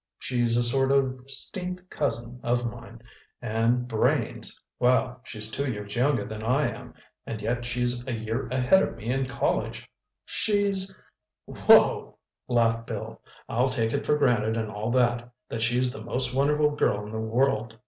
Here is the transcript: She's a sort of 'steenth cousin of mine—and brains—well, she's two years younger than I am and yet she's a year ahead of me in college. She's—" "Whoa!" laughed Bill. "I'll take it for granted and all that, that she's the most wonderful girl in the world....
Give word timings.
She's 0.17 0.57
a 0.57 0.63
sort 0.63 0.91
of 0.91 1.29
'steenth 1.29 1.87
cousin 1.91 2.39
of 2.41 2.67
mine—and 2.71 3.87
brains—well, 3.87 5.21
she's 5.23 5.51
two 5.51 5.71
years 5.71 5.95
younger 5.95 6.25
than 6.25 6.41
I 6.41 6.69
am 6.75 6.95
and 7.27 7.39
yet 7.39 7.65
she's 7.65 8.07
a 8.07 8.11
year 8.13 8.47
ahead 8.47 8.81
of 8.81 8.95
me 8.97 9.11
in 9.11 9.27
college. 9.27 9.87
She's—" 10.25 10.99
"Whoa!" 11.45 12.17
laughed 12.47 12.87
Bill. 12.87 13.21
"I'll 13.47 13.69
take 13.69 13.93
it 13.93 14.03
for 14.07 14.17
granted 14.17 14.57
and 14.57 14.71
all 14.71 14.89
that, 14.89 15.31
that 15.49 15.61
she's 15.61 15.91
the 15.93 16.01
most 16.01 16.33
wonderful 16.33 16.71
girl 16.71 17.05
in 17.05 17.11
the 17.11 17.19
world.... 17.19 17.77